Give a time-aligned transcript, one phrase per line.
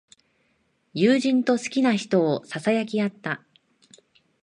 [0.95, 3.43] 友人と好きな人をささやき合った。